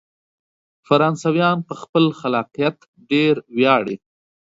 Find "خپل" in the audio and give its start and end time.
1.81-2.05